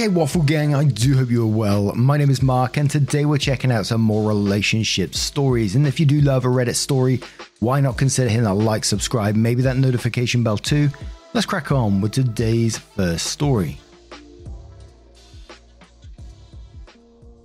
[0.00, 1.94] Hey, Waffle Gang, I do hope you're well.
[1.94, 5.76] My name is Mark, and today we're checking out some more relationship stories.
[5.76, 7.20] And if you do love a Reddit story,
[7.58, 10.88] why not consider hitting that like, subscribe, maybe that notification bell too?
[11.34, 13.78] Let's crack on with today's first story.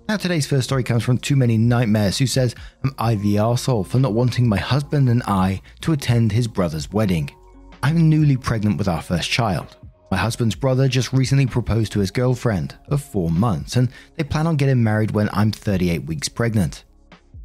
[0.08, 3.85] Now, today's first story comes from Too Many Nightmares, who says, Am I the arsehole
[3.85, 7.32] for not wanting my husband and I to attend his brother's wedding?
[7.84, 9.76] I'm newly pregnant with our first child.
[10.12, 14.48] My husband's brother just recently proposed to his girlfriend of four months, and they plan
[14.48, 16.84] on getting married when I'm 38 weeks pregnant.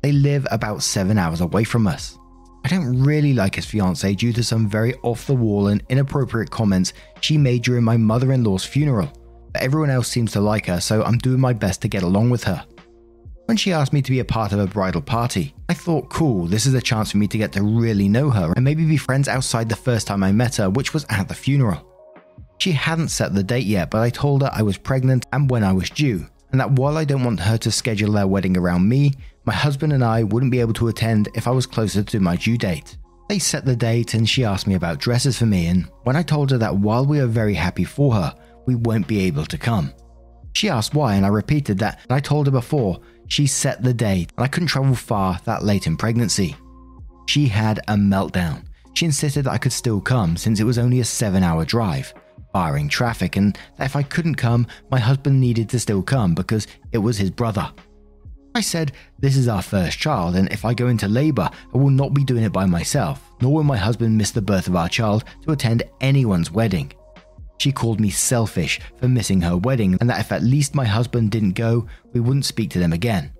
[0.03, 2.19] They live about seven hours away from us.
[2.65, 6.51] I don't really like his fiance due to some very off the wall and inappropriate
[6.51, 9.11] comments she made during my mother in law's funeral,
[9.53, 12.31] but everyone else seems to like her, so I'm doing my best to get along
[12.31, 12.65] with her.
[13.47, 16.47] When she asked me to be a part of a bridal party, I thought, cool,
[16.47, 18.97] this is a chance for me to get to really know her and maybe be
[18.97, 21.90] friends outside the first time I met her, which was at the funeral.
[22.61, 25.65] She hadn't set the date yet, but I told her I was pregnant and when
[25.65, 28.87] I was due, and that while I don't want her to schedule their wedding around
[28.87, 29.15] me,
[29.47, 32.37] my husband and I wouldn't be able to attend if I was closer to my
[32.37, 32.99] due date.
[33.31, 36.23] They set the date and she asked me about dresses for me, and when I
[36.23, 38.35] told her that while we are very happy for her,
[38.67, 39.95] we won't be able to come.
[40.53, 44.33] She asked why, and I repeated that I told her before she set the date
[44.37, 46.57] and I couldn't travel far that late in pregnancy.
[47.27, 48.65] She had a meltdown.
[48.93, 52.13] She insisted that I could still come since it was only a seven hour drive,
[52.53, 56.67] barring traffic, and that if I couldn't come, my husband needed to still come because
[56.93, 57.73] it was his brother.
[58.55, 61.91] I said, This is our first child, and if I go into labour, I will
[61.91, 64.89] not be doing it by myself, nor will my husband miss the birth of our
[64.89, 66.93] child to attend anyone's wedding.
[67.59, 71.31] She called me selfish for missing her wedding, and that if at least my husband
[71.31, 73.33] didn't go, we wouldn't speak to them again.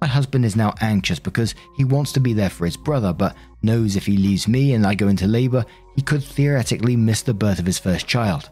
[0.00, 3.34] My husband is now anxious because he wants to be there for his brother, but
[3.62, 5.64] knows if he leaves me and I go into labour,
[5.94, 8.50] he could theoretically miss the birth of his first child.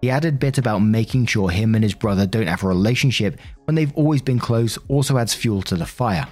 [0.00, 3.74] The added bit about making sure him and his brother don't have a relationship when
[3.74, 6.26] they've always been close also adds fuel to the fire.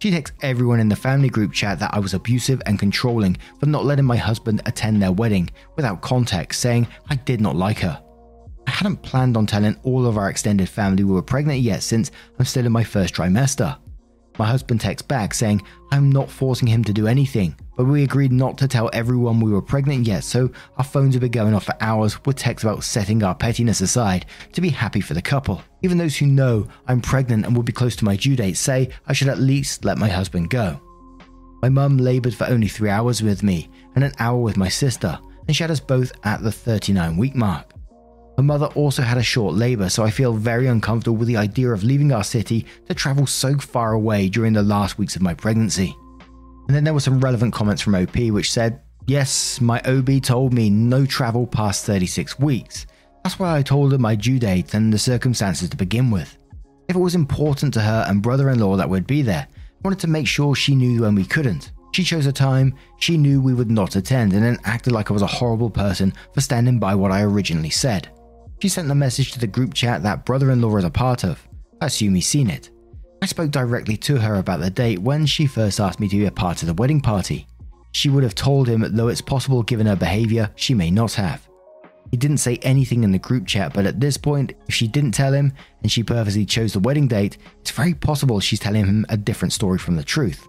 [0.00, 3.66] She texts everyone in the family group chat that I was abusive and controlling for
[3.66, 8.02] not letting my husband attend their wedding without context, saying I did not like her.
[8.68, 12.10] I hadn't planned on telling all of our extended family we were pregnant yet since
[12.38, 13.78] I'm still in my first trimester.
[14.38, 18.30] My husband texts back saying I'm not forcing him to do anything, but we agreed
[18.30, 21.64] not to tell everyone we were pregnant yet, so our phones have been going off
[21.64, 25.62] for hours with texts about setting our pettiness aside to be happy for the couple.
[25.80, 28.90] Even those who know I'm pregnant and will be close to my due date say
[29.06, 30.78] I should at least let my husband go.
[31.62, 35.18] My mum laboured for only three hours with me and an hour with my sister,
[35.46, 37.72] and she had us both at the 39 week mark.
[38.38, 41.70] My mother also had a short labour, so I feel very uncomfortable with the idea
[41.70, 45.34] of leaving our city to travel so far away during the last weeks of my
[45.34, 45.96] pregnancy.
[46.68, 50.52] And then there were some relevant comments from OP which said, Yes, my OB told
[50.52, 52.86] me no travel past 36 weeks.
[53.24, 56.38] That's why I told her my due date and the circumstances to begin with.
[56.88, 59.80] If it was important to her and brother in law that we'd be there, I
[59.82, 61.72] wanted to make sure she knew when we couldn't.
[61.90, 65.14] She chose a time she knew we would not attend and then acted like I
[65.14, 68.08] was a horrible person for standing by what I originally said.
[68.60, 71.24] She sent the message to the group chat that brother in law is a part
[71.24, 71.46] of.
[71.80, 72.70] I assume he's seen it.
[73.22, 76.26] I spoke directly to her about the date when she first asked me to be
[76.26, 77.46] a part of the wedding party.
[77.92, 81.48] She would have told him, though it's possible given her behaviour, she may not have.
[82.10, 85.12] He didn't say anything in the group chat, but at this point, if she didn't
[85.12, 85.52] tell him
[85.82, 89.52] and she purposely chose the wedding date, it's very possible she's telling him a different
[89.52, 90.46] story from the truth.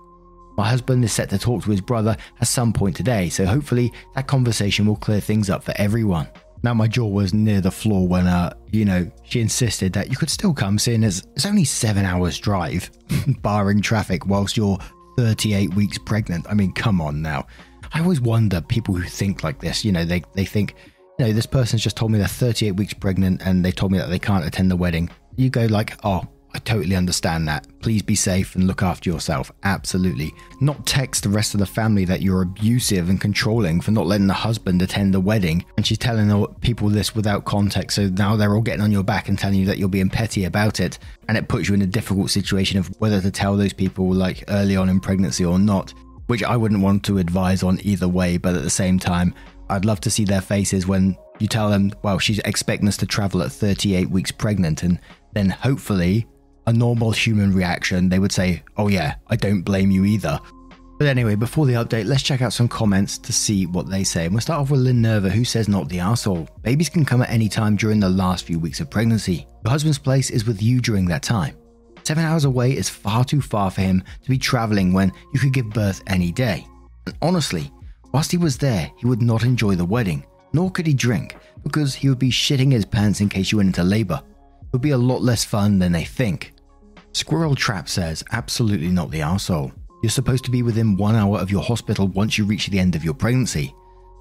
[0.58, 3.94] My husband is set to talk to his brother at some point today, so hopefully
[4.16, 6.28] that conversation will clear things up for everyone.
[6.64, 10.18] Now my jaw was near the floor when, uh, you know, she insisted that you
[10.18, 12.90] could still come, seeing as it's only seven hours drive,
[13.42, 14.78] barring traffic, whilst you're
[15.18, 16.46] 38 weeks pregnant.
[16.50, 17.48] I mean, come on now.
[17.94, 19.84] I always wonder people who think like this.
[19.84, 20.76] You know, they they think,
[21.18, 23.98] you know, this person's just told me they're 38 weeks pregnant and they told me
[23.98, 25.10] that they can't attend the wedding.
[25.38, 26.24] You go like, oh,
[26.54, 27.68] I totally understand that.
[27.80, 29.52] Please be safe and look after yourself.
[29.64, 30.34] Absolutely.
[30.60, 34.26] Not text the rest of the family that you're abusive and controlling for not letting
[34.28, 35.64] the husband attend the wedding.
[35.78, 37.96] And she's telling people this without context.
[37.96, 40.46] So now they're all getting on your back and telling you that you're being petty
[40.46, 40.98] about it.
[41.28, 44.44] And it puts you in a difficult situation of whether to tell those people like
[44.48, 45.94] early on in pregnancy or not.
[46.30, 49.34] which I wouldn't want to advise on either way, but at the same time,
[49.68, 53.08] I'd love to see their faces when you tell them, well, she's expecting us to
[53.08, 55.00] travel at 38 weeks pregnant, and
[55.34, 56.28] then hopefully
[56.68, 60.40] a normal human reaction, they would say, oh yeah, I don't blame you either.
[61.00, 64.26] But anyway, before the update, let's check out some comments to see what they say.
[64.26, 66.50] And we'll start off with Lynn Nerva, who says, Not the arsehole.
[66.62, 69.48] Babies can come at any time during the last few weeks of pregnancy.
[69.64, 71.56] Your husband's place is with you during that time.
[72.04, 75.54] Seven hours away is far too far for him to be traveling when you could
[75.54, 76.68] give birth any day.
[77.06, 77.72] And honestly,
[78.12, 81.96] whilst he was there, he would not enjoy the wedding, nor could he drink, because
[81.96, 84.22] he would be shitting his pants in case you went into labor.
[84.72, 86.54] Would be a lot less fun than they think.
[87.14, 89.72] Squirrel Trap says, absolutely not the arsehole.
[90.04, 92.96] You're supposed to be within one hour of your hospital once you reach the end
[92.96, 93.74] of your pregnancy,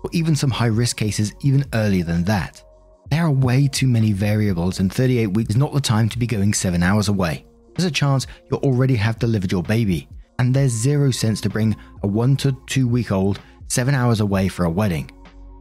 [0.03, 2.63] or even some high risk cases even earlier than that.
[3.11, 6.27] There are way too many variables, and 38 weeks is not the time to be
[6.27, 7.45] going 7 hours away.
[7.77, 10.09] There's a chance you'll already have delivered your baby,
[10.39, 14.49] and there's zero sense to bring a 1 to 2 week old 7 hours away
[14.49, 15.11] for a wedding.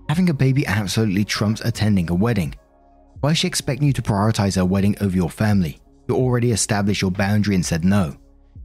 [0.10, 2.56] Having a baby absolutely trumps attending a wedding.
[3.20, 5.80] Why is she expecting you to prioritize her wedding over your family?
[6.08, 8.16] You already established your boundary and said no.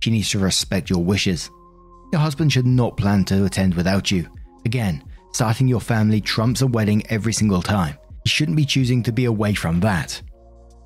[0.00, 1.50] She needs to respect your wishes.
[2.12, 4.28] Your husband should not plan to attend without you.
[4.66, 5.02] Again,
[5.32, 7.96] starting your family trumps a wedding every single time.
[8.24, 10.20] He shouldn't be choosing to be away from that.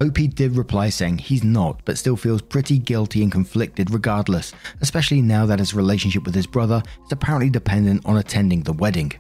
[0.01, 5.23] OP did reply saying he's not, but still feels pretty guilty and conflicted regardless, especially
[5.23, 9.13] now that his relationship with his brother is apparently dependent on attending the wedding.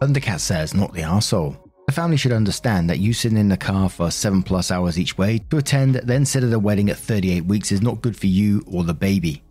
[0.00, 1.67] Thundercat says, not the arsehole.
[1.88, 5.16] The family should understand that you sitting in the car for 7 plus hours each
[5.16, 8.26] way to attend, then sit at a wedding at 38 weeks is not good for
[8.26, 9.42] you or the baby.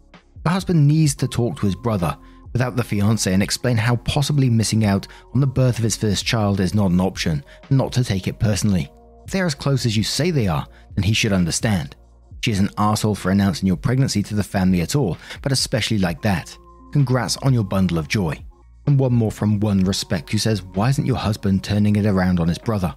[0.43, 2.15] The husband needs to talk to his brother
[2.53, 6.27] without the fiance and explain how possibly missing out on the birth of his first
[6.27, 8.91] child is not an option, not to take it personally.
[9.25, 11.95] If they're as close as you say they are, then he should understand.
[12.41, 15.97] She is an asshole for announcing your pregnancy to the family at all, but especially
[15.97, 16.55] like that.
[16.93, 18.39] Congrats on your bundle of joy.
[18.87, 22.39] And one more from One Respect who says, Why isn't your husband turning it around
[22.39, 22.95] on his brother?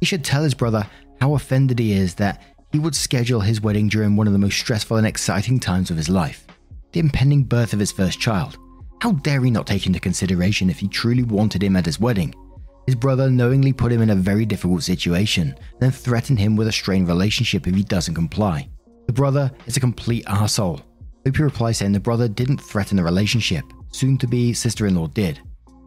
[0.00, 0.84] He should tell his brother
[1.20, 2.42] how offended he is that
[2.72, 5.96] he would schedule his wedding during one of the most stressful and exciting times of
[5.96, 6.46] his life
[6.92, 8.58] the impending birth of his first child.
[9.00, 12.34] How dare he not take into consideration if he truly wanted him at his wedding?
[12.86, 16.72] His brother knowingly put him in a very difficult situation, then threatened him with a
[16.72, 18.68] strained relationship if he doesn't comply.
[19.06, 20.82] The brother is a complete asshole.
[21.26, 25.06] OP replies saying the brother didn't threaten the relationship, soon to be sister in law
[25.06, 25.40] did.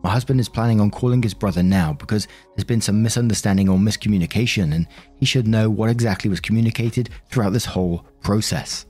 [0.03, 3.77] My husband is planning on calling his brother now because there's been some misunderstanding or
[3.77, 4.87] miscommunication, and
[5.17, 8.85] he should know what exactly was communicated throughout this whole process.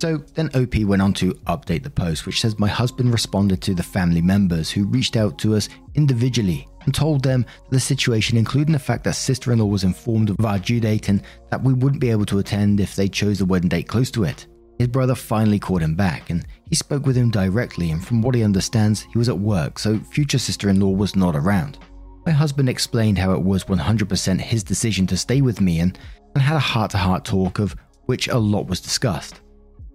[0.00, 3.74] So then OP went on to update the post, which says, My husband responded to
[3.74, 8.72] the family members who reached out to us individually and told them the situation, including
[8.72, 11.72] the fact that sister in law was informed of our due date and that we
[11.72, 14.46] wouldn't be able to attend if they chose the wedding date close to it.
[14.78, 18.34] His brother finally called him back and he spoke with him directly, and from what
[18.34, 21.78] he understands, he was at work, so future sister in law was not around.
[22.26, 25.98] My husband explained how it was 100% his decision to stay with me and,
[26.34, 27.76] and had a heart to heart talk of
[28.06, 29.40] which a lot was discussed.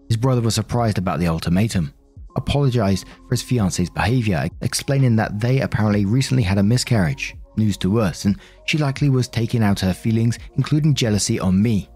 [0.08, 1.94] His brother was surprised about the ultimatum,
[2.36, 8.00] apologized for his fiance's behavior, explaining that they apparently recently had a miscarriage, news to
[8.00, 11.90] us, and she likely was taking out her feelings, including jealousy, on me.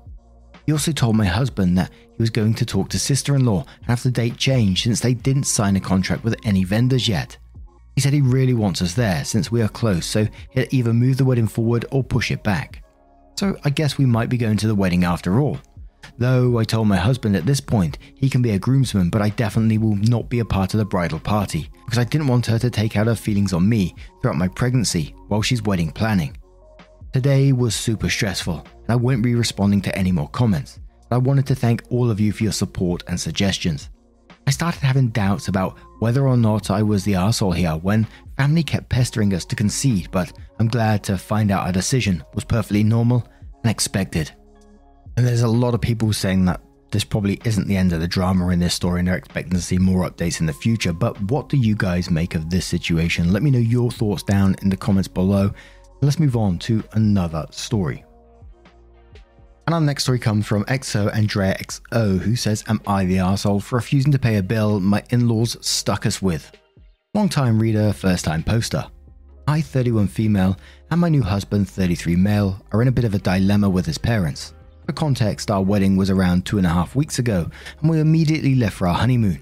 [0.65, 1.91] He also told my husband that
[2.23, 5.43] was going to talk to sister in law have the date changed since they didn't
[5.43, 7.35] sign a contract with any vendors yet.
[7.95, 11.17] He said he really wants us there since we are close, so he'll either move
[11.17, 12.81] the wedding forward or push it back.
[13.37, 15.57] So I guess we might be going to the wedding after all.
[16.17, 19.27] Though I told my husband at this point he can be a groomsman, but I
[19.27, 22.59] definitely will not be a part of the bridal party because I didn't want her
[22.59, 26.37] to take out her feelings on me throughout my pregnancy while she's wedding planning.
[27.11, 30.79] Today was super stressful, and I won't be responding to any more comments,
[31.13, 33.89] I wanted to thank all of you for your support and suggestions.
[34.47, 38.63] I started having doubts about whether or not I was the asshole here when family
[38.63, 42.83] kept pestering us to concede, but I'm glad to find out our decision was perfectly
[42.83, 43.25] normal
[43.63, 44.31] and expected.
[45.15, 48.07] And there's a lot of people saying that this probably isn't the end of the
[48.07, 50.93] drama in this story and they're expecting to see more updates in the future.
[50.93, 53.31] But what do you guys make of this situation?
[53.31, 55.51] Let me know your thoughts down in the comments below.
[56.01, 58.03] Let's move on to another story.
[59.65, 63.61] And our next story comes from XO Andrea XO, who says, Am I the asshole
[63.61, 66.51] for refusing to pay a bill my in laws stuck us with?
[67.13, 68.85] Long time reader, first time poster.
[69.47, 70.57] I, 31 female,
[70.91, 73.97] and my new husband, 33 male, are in a bit of a dilemma with his
[73.97, 74.53] parents.
[74.85, 78.55] For context, our wedding was around two and a half weeks ago, and we immediately
[78.55, 79.41] left for our honeymoon.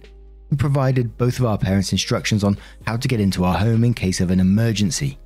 [0.51, 3.93] We provided both of our parents instructions on how to get into our home in
[3.93, 5.17] case of an emergency.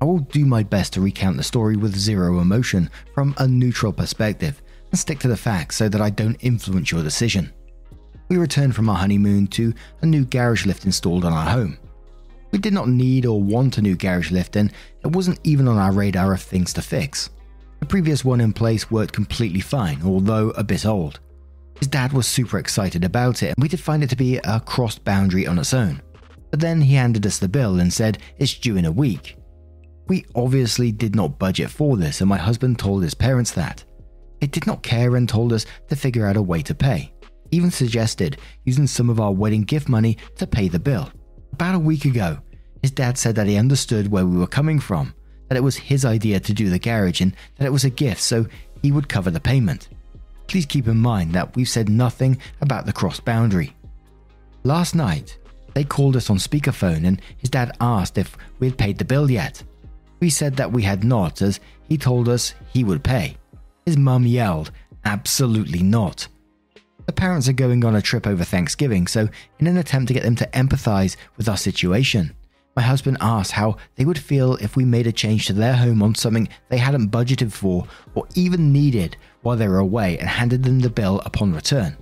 [0.00, 3.92] I will do my best to recount the story with zero emotion from a neutral
[3.92, 4.60] perspective
[4.90, 7.52] and stick to the facts so that I don't influence your decision.
[8.28, 11.78] We returned from our honeymoon to a new garage lift installed on our home.
[12.52, 14.72] We did not need or want a new garage lift, and
[15.02, 17.30] it wasn't even on our radar of things to fix.
[17.80, 21.20] The previous one in place worked completely fine, although a bit old.
[21.78, 24.60] His dad was super excited about it, and we did find it to be a
[24.60, 26.00] crossed boundary on its own.
[26.50, 29.36] But then he handed us the bill and said it's due in a week.
[30.06, 33.84] We obviously did not budget for this, and my husband told his parents that.
[34.40, 37.12] They did not care and told us to figure out a way to pay,
[37.50, 41.10] even suggested using some of our wedding gift money to pay the bill.
[41.52, 42.38] About a week ago,
[42.82, 45.14] his dad said that he understood where we were coming from,
[45.48, 48.20] that it was his idea to do the garage and that it was a gift,
[48.20, 48.46] so
[48.82, 49.88] he would cover the payment.
[50.46, 53.74] Please keep in mind that we've said nothing about the cross boundary.
[54.64, 55.38] Last night,
[55.72, 59.30] they called us on speakerphone and his dad asked if we had paid the bill
[59.30, 59.62] yet.
[60.20, 63.36] We said that we had not, as he told us he would pay.
[63.86, 64.70] His mum yelled,
[65.04, 66.28] Absolutely not.
[67.06, 69.28] The parents are going on a trip over Thanksgiving, so
[69.58, 72.34] in an attempt to get them to empathize with our situation,
[72.76, 76.02] my husband asked how they would feel if we made a change to their home
[76.02, 80.62] on something they hadn't budgeted for or even needed while they were away and handed
[80.62, 81.96] them the bill upon return.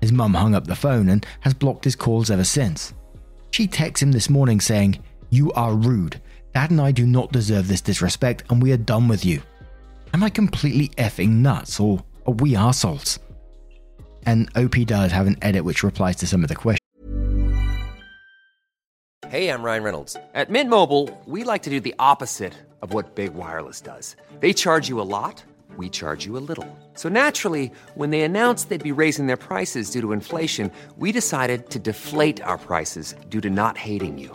[0.00, 2.92] His mum hung up the phone and has blocked his calls ever since.
[3.50, 4.98] She texts him this morning saying,
[5.30, 6.20] You are rude.
[6.54, 9.42] Dad and I do not deserve this disrespect and we are done with you.
[10.12, 13.20] Am I completely effing nuts or are we assholes?
[14.26, 16.80] And OP does have an edit which replies to some of the questions.
[19.28, 20.16] Hey, I'm Ryan Reynolds.
[20.34, 24.16] At Mint Mobile, we like to do the opposite of what Big Wireless does.
[24.40, 25.44] They charge you a lot,
[25.76, 26.66] we charge you a little.
[26.94, 31.70] So naturally, when they announced they'd be raising their prices due to inflation, we decided
[31.70, 34.34] to deflate our prices due to not hating you.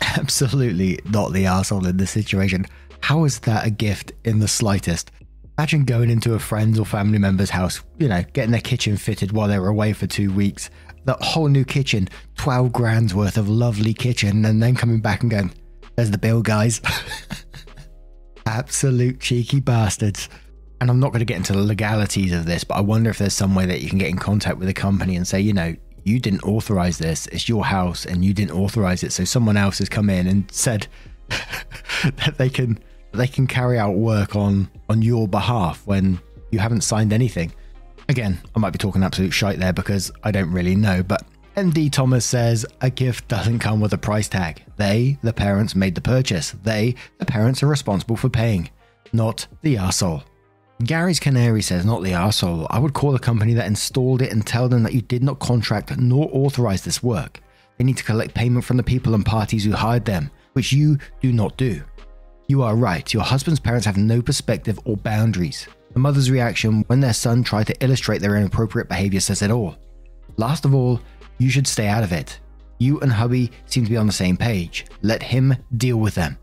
[0.18, 2.66] Absolutely not the asshole in this situation.
[3.00, 5.10] How is that a gift in the slightest?
[5.58, 9.32] Imagine going into a friend's or family member's house, you know, getting their kitchen fitted
[9.32, 10.70] while they were away for two weeks.
[11.04, 12.08] That whole new kitchen,
[12.38, 15.52] 12 grand's worth of lovely kitchen, and then coming back and going,
[15.96, 16.80] there's the bill, guys.
[18.46, 20.28] Absolute cheeky bastards.
[20.80, 23.18] And I'm not going to get into the legalities of this, but I wonder if
[23.18, 25.52] there's some way that you can get in contact with the company and say, you
[25.52, 25.74] know,
[26.04, 27.26] you didn't authorize this.
[27.28, 29.12] It's your house and you didn't authorize it.
[29.12, 30.86] So someone else has come in and said
[31.28, 32.78] that they can
[33.12, 36.20] they can carry out work on on your behalf when
[36.50, 37.52] you haven't signed anything.
[38.08, 41.24] Again, I might be talking absolute shite there because I don't really know, but
[41.56, 44.62] MD Thomas says a gift doesn't come with a price tag.
[44.76, 46.50] They, the parents, made the purchase.
[46.50, 48.70] They, the parents, are responsible for paying,
[49.12, 50.24] not the arsehole.
[50.82, 52.66] Gary's Canary says, not the arsehole.
[52.68, 55.38] I would call the company that installed it and tell them that you did not
[55.38, 57.40] contract nor authorize this work.
[57.78, 60.98] They need to collect payment from the people and parties who hired them, which you
[61.20, 61.82] do not do.
[62.48, 65.66] You are right, your husband's parents have no perspective or boundaries.
[65.92, 69.76] The mother's reaction when their son tried to illustrate their inappropriate behavior says it all.
[70.36, 71.00] Last of all,
[71.38, 72.40] you should stay out of it.
[72.78, 74.86] You and hubby seem to be on the same page.
[75.02, 76.36] Let him deal with them.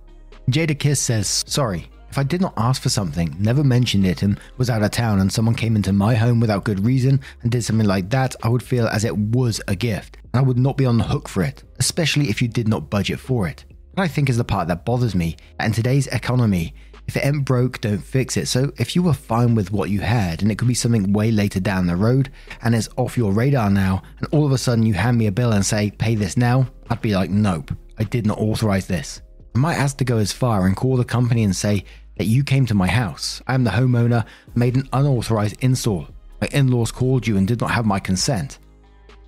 [0.49, 4.37] Jada Kiss says, Sorry, if I did not ask for something, never mentioned it, and
[4.57, 7.63] was out of town, and someone came into my home without good reason and did
[7.63, 10.75] something like that, I would feel as it was a gift, and I would not
[10.75, 13.63] be on the hook for it, especially if you did not budget for it.
[13.93, 15.37] What I think is the part that bothers me.
[15.59, 16.73] In today's economy,
[17.07, 18.47] if it ain't broke, don't fix it.
[18.47, 21.31] So if you were fine with what you had, and it could be something way
[21.31, 22.29] later down the road,
[22.61, 25.31] and it's off your radar now, and all of a sudden you hand me a
[25.31, 29.21] bill and say, pay this now, I'd be like, nope, I did not authorize this.
[29.53, 31.83] I might ask to go as far and call the company and say
[32.21, 33.41] that you came to my house.
[33.47, 34.23] I am the homeowner,
[34.53, 36.07] made an unauthorized install.
[36.39, 38.59] My in laws called you and did not have my consent.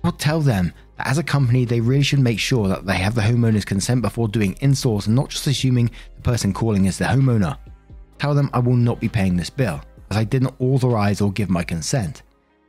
[0.04, 3.16] I'll tell them that as a company, they really should make sure that they have
[3.16, 7.04] the homeowner's consent before doing installs and not just assuming the person calling is the
[7.06, 7.58] homeowner.
[8.18, 9.80] Tell them I will not be paying this bill,
[10.12, 12.22] as I didn't authorize or give my consent.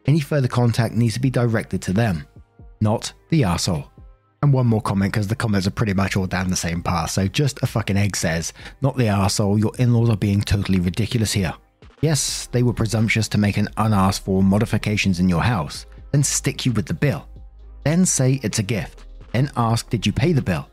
[0.08, 2.26] Any further contact needs to be directed to them,
[2.82, 3.92] not the asshole.
[4.46, 7.10] And one more comment because the comments are pretty much all down the same path.
[7.10, 9.58] So just a fucking egg says, not the asshole.
[9.58, 11.56] Your in-laws are being totally ridiculous here.
[12.02, 16.64] Yes, they were presumptuous to make an unasked for modifications in your house, then stick
[16.64, 17.28] you with the bill.
[17.86, 19.06] Then say it's a gift.
[19.34, 20.70] Then ask, did you pay the bill?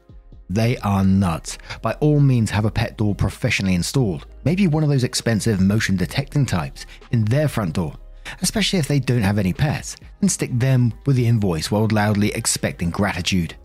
[0.50, 1.56] They are nuts.
[1.80, 4.26] By all means, have a pet door professionally installed.
[4.44, 7.94] Maybe one of those expensive motion detecting types in their front door.
[8.42, 12.32] Especially if they don't have any pets, and stick them with the invoice while loudly
[12.34, 13.56] expecting gratitude.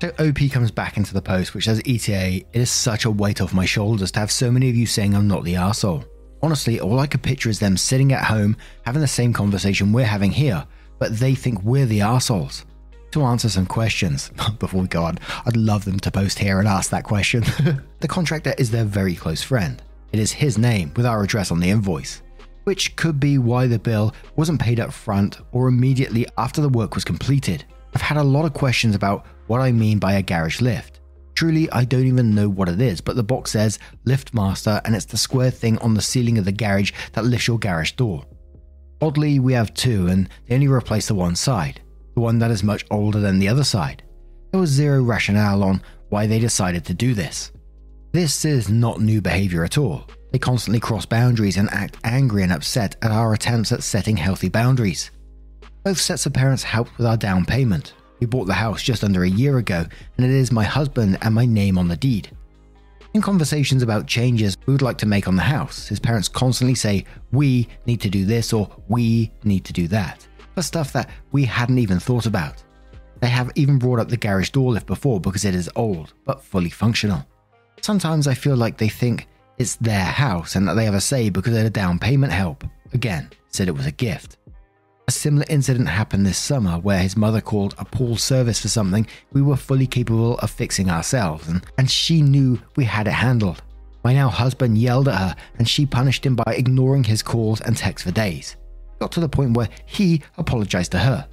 [0.00, 3.40] So OP comes back into the post, which says, ETA, it is such a weight
[3.40, 6.06] off my shoulders to have so many of you saying I'm not the arsehole.
[6.42, 10.04] Honestly, all I could picture is them sitting at home having the same conversation we're
[10.04, 10.66] having here,
[10.98, 12.64] but they think we're the arseholes.
[13.12, 16.68] To answer some questions, before we go on, I'd love them to post here and
[16.68, 17.40] ask that question.
[18.00, 19.82] the contractor is their very close friend.
[20.12, 22.20] It is his name with our address on the invoice,
[22.64, 26.94] which could be why the bill wasn't paid up front or immediately after the work
[26.94, 27.64] was completed.
[27.94, 31.00] I've had a lot of questions about what I mean by a garage lift.
[31.34, 34.94] Truly, I don't even know what it is, but the box says Lift Master and
[34.96, 38.24] it's the square thing on the ceiling of the garage that lifts your garage door.
[39.02, 41.80] Oddly, we have two and they only replace the one side,
[42.14, 44.02] the one that is much older than the other side.
[44.50, 47.52] There was zero rationale on why they decided to do this.
[48.12, 50.08] This is not new behavior at all.
[50.32, 54.48] They constantly cross boundaries and act angry and upset at our attempts at setting healthy
[54.48, 55.10] boundaries.
[55.84, 57.92] Both sets of parents helped with our down payment.
[58.20, 59.84] We bought the house just under a year ago,
[60.16, 62.30] and it is my husband and my name on the deed.
[63.14, 66.74] In conversations about changes we would like to make on the house, his parents constantly
[66.74, 71.10] say, We need to do this or we need to do that, for stuff that
[71.32, 72.62] we hadn't even thought about.
[73.20, 76.42] They have even brought up the garage door lift before because it is old, but
[76.42, 77.26] fully functional.
[77.80, 81.30] Sometimes I feel like they think it's their house and that they have a say
[81.30, 82.64] because of the down payment help.
[82.92, 84.36] Again, said it was a gift.
[85.08, 89.06] A similar incident happened this summer where his mother called a pool service for something
[89.32, 93.62] we were fully capable of fixing ourselves, and, and she knew we had it handled.
[94.02, 97.76] My now husband yelled at her, and she punished him by ignoring his calls and
[97.76, 98.56] texts for days.
[98.98, 101.28] Got to the point where he apologized to her.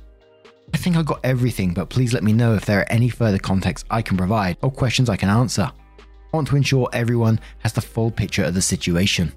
[0.72, 3.40] I think I got everything, but please let me know if there are any further
[3.40, 5.72] context I can provide or questions I can answer.
[6.00, 9.34] I want to ensure everyone has the full picture of the situation.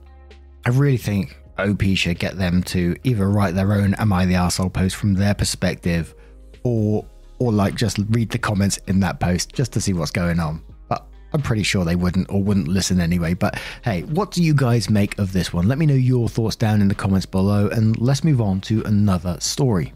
[0.67, 4.35] I really think OP should get them to either write their own "Am I the
[4.35, 6.15] asshole?" post from their perspective,
[6.63, 7.05] or
[7.39, 10.63] or like just read the comments in that post just to see what's going on.
[10.89, 13.35] But I'm pretty sure they wouldn't or wouldn't listen anyway.
[13.35, 15.69] But hey, what do you guys make of this one?
[15.69, 18.83] Let me know your thoughts down in the comments below, and let's move on to
[18.85, 19.93] another story.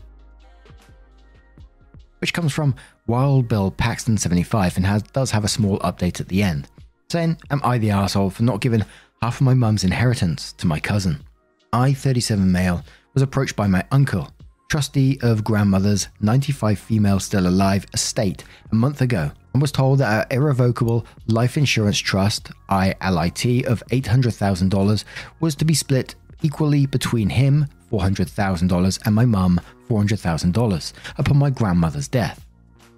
[2.21, 2.75] Which comes from
[3.07, 6.69] Wild Bill Paxton 75 and has, does have a small update at the end,
[7.09, 8.85] saying, Am I the asshole for not giving
[9.23, 11.25] half of my mum's inheritance to my cousin?
[11.73, 14.29] I, 37 male, was approached by my uncle,
[14.69, 20.13] trustee of grandmother's 95 female still alive estate, a month ago, and was told that
[20.13, 25.05] our irrevocable life insurance trust, ILIT, of $800,000
[25.39, 32.09] was to be split equally between him, $400,000, and my mum, $400,000, upon my grandmother's
[32.09, 32.47] death.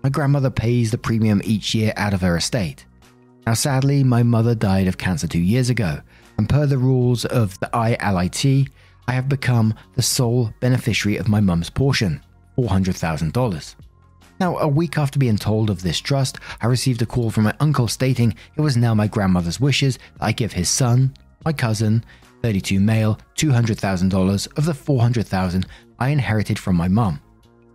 [0.03, 2.87] My grandmother pays the premium each year out of her estate.
[3.47, 6.01] Now, sadly, my mother died of cancer two years ago,
[6.43, 8.69] and per the rules of the ILIT,
[9.07, 12.21] I have become the sole beneficiary of my mum's portion,
[12.59, 13.75] $400,000.
[14.41, 17.55] Now, a week after being told of this trust, I received a call from my
[17.61, 22.05] uncle stating it was now my grandmother's wishes that I give his son, my cousin,
[22.43, 25.65] 32 male, $200,000 of the 400,000
[26.01, 27.21] I inherited from my mum.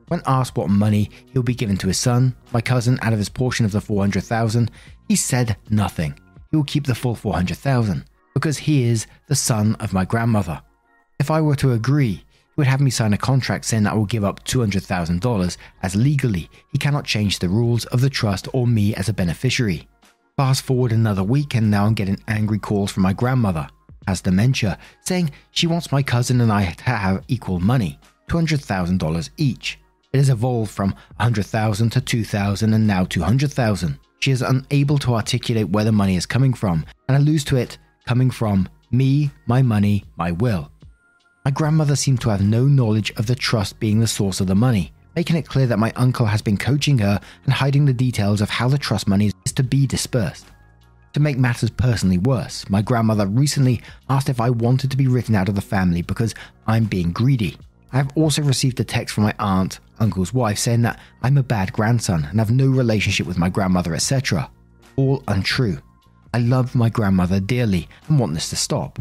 [0.09, 3.19] When asked what money he will be given to his son, my cousin, out of
[3.19, 4.69] his portion of the 400,000,
[5.07, 6.19] he said nothing.
[6.51, 8.03] He will keep the full 400,000
[8.37, 10.61] because he is the son of my grandmother.
[11.17, 12.23] If I were to agree, he
[12.55, 16.47] would have me sign a contract saying that I will give up $200,000 as legally
[16.71, 19.87] he cannot change the rules of the trust or me as a beneficiary.
[20.35, 23.67] Fast forward another week and now I'm getting angry calls from my grandmother,
[24.05, 27.97] has dementia, saying she wants my cousin and I to have equal money,
[28.29, 29.79] $200,000 each.
[30.13, 33.97] It has evolved from 100,000 to 2,000 and now 200,000.
[34.19, 37.79] She is unable to articulate where the money is coming from and alludes to it
[38.07, 40.71] coming from me, my money, my will.
[41.43, 44.55] My grandmother seemed to have no knowledge of the trust being the source of the
[44.55, 48.39] money, making it clear that my uncle has been coaching her and hiding the details
[48.39, 50.45] of how the trust money is to be dispersed.
[51.13, 55.35] To make matters personally worse, my grandmother recently asked if I wanted to be written
[55.35, 56.33] out of the family because
[56.65, 57.57] I'm being greedy.
[57.91, 61.43] I have also received a text from my aunt, uncle's wife, saying that I'm a
[61.43, 64.49] bad grandson and have no relationship with my grandmother, etc.
[64.95, 65.79] All untrue.
[66.33, 68.99] I love my grandmother dearly and want this to stop.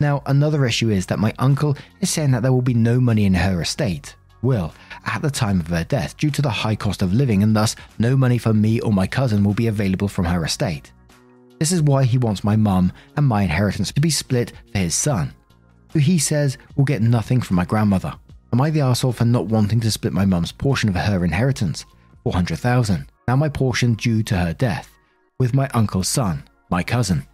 [0.00, 3.24] Now, another issue is that my uncle is saying that there will be no money
[3.26, 4.72] in her estate, will,
[5.06, 7.76] at the time of her death due to the high cost of living, and thus
[7.98, 10.92] no money for me or my cousin will be available from her estate.
[11.58, 14.94] This is why he wants my mum and my inheritance to be split for his
[14.94, 15.32] son.
[15.94, 18.12] who he says will get nothing from my grandmother.
[18.52, 21.86] Am I the asshole for not wanting to split my mum's portion of her inheritance?
[22.24, 23.06] 400,000.
[23.28, 24.90] Now my portion due to her death,
[25.38, 27.26] with my uncle's son, my cousin.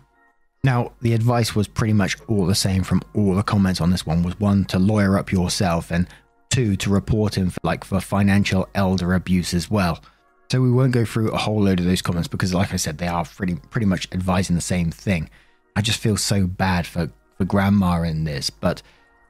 [0.63, 4.07] Now, the advice was pretty much all the same from all the comments on this
[4.07, 6.07] one was one to lawyer up yourself and
[6.51, 10.03] two to report him for, like for financial elder abuse as well.
[10.51, 12.99] So we won't go through a whole load of those comments because like I said
[12.99, 15.31] they are pretty pretty much advising the same thing.
[15.77, 18.83] I just feel so bad for for grandma in this, but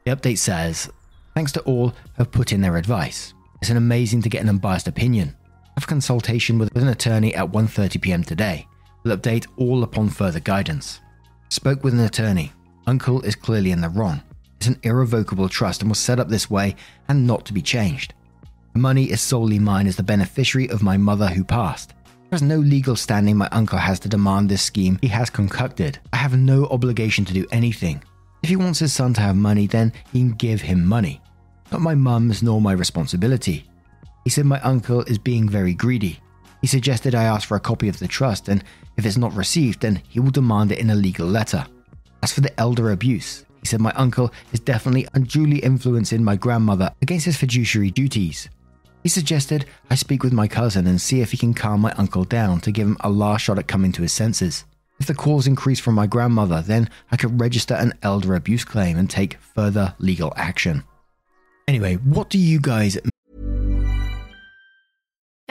[0.04, 0.90] the update says
[1.35, 3.35] thanks to all who have put in their advice.
[3.61, 5.37] It's an amazing to get an unbiased opinion.
[5.76, 8.24] Have a consultation with an attorney at 1:30 p.m.
[8.24, 8.66] today.
[9.02, 11.00] We'll update all upon further guidance.
[11.48, 12.52] Spoke with an attorney.
[12.87, 14.22] Uncle is clearly in the wrong.
[14.56, 16.76] It's an irrevocable trust and was set up this way
[17.09, 18.12] and not to be changed.
[18.74, 21.94] The money is solely mine as the beneficiary of my mother who passed.
[22.28, 25.98] There is no legal standing my uncle has to demand this scheme he has concocted.
[26.12, 28.04] I have no obligation to do anything.
[28.42, 31.20] If he wants his son to have money, then he can give him money.
[31.72, 33.69] Not my mum's nor my responsibility.
[34.24, 36.20] He said my uncle is being very greedy.
[36.61, 38.62] He suggested I ask for a copy of the trust, and
[38.96, 41.66] if it's not received, then he will demand it in a legal letter.
[42.22, 46.92] As for the elder abuse, he said my uncle is definitely unduly influencing my grandmother
[47.00, 48.48] against his fiduciary duties.
[49.02, 52.24] He suggested I speak with my cousin and see if he can calm my uncle
[52.24, 54.64] down to give him a last shot at coming to his senses.
[54.98, 58.98] If the calls increase from my grandmother, then I could register an elder abuse claim
[58.98, 60.85] and take further legal action.
[61.66, 62.98] Anyway, what do you guys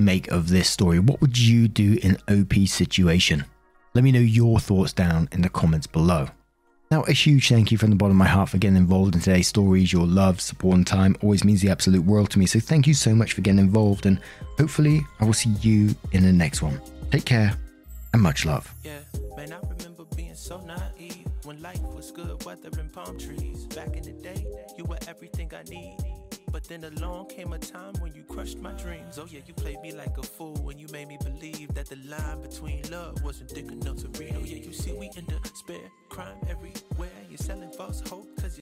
[0.00, 0.98] Make of this story?
[0.98, 3.44] What would you do in OP's situation?
[3.94, 6.28] Let me know your thoughts down in the comments below.
[6.90, 9.20] Now, a huge thank you from the bottom of my heart for getting involved in
[9.20, 9.92] today's stories.
[9.92, 12.46] Your love, support, and time always means the absolute world to me.
[12.46, 14.18] So, thank you so much for getting involved, and
[14.58, 16.80] hopefully, I will see you in the next one.
[17.12, 17.56] Take care
[18.12, 18.74] and much love.
[18.82, 18.98] Yeah,
[19.36, 23.66] man, I remember being so naive when life was good, weather and palm trees.
[23.66, 24.44] Back in the day,
[24.76, 25.96] you were everything I need.
[26.52, 29.18] But then along came a time when you crushed my dreams.
[29.18, 31.96] Oh, yeah, you played me like a fool when you made me believe that the
[32.08, 34.34] line between love wasn't thick enough to read.
[34.36, 37.10] Oh, yeah, you see, we in despair, crime everywhere.
[37.28, 38.60] You're selling false hope because